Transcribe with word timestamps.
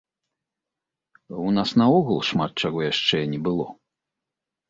У 1.43 1.49
нас 1.57 1.69
наогул 1.81 2.19
шмат 2.29 2.51
чаго 2.65 2.79
яшчэ 2.91 3.17
не 3.35 3.39
было. 3.49 3.65